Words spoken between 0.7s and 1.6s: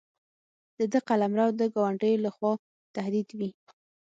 د ده قلمرو